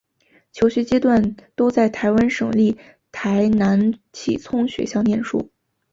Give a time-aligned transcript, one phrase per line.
[0.51, 2.75] 求学阶段都在台湾省立
[3.11, 5.51] 台南启聪学校念书。